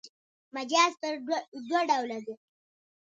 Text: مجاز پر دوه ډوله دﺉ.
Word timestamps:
مجاز 0.55 0.93
پر 1.01 1.15
دوه 1.67 1.81
ډوله 1.89 2.17
دﺉ. 2.27 2.37